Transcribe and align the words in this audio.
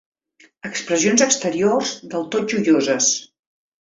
Expressions 0.69 1.23
exteriors 1.25 1.91
del 2.13 2.25
tot 2.37 2.47
joioses. 2.55 3.11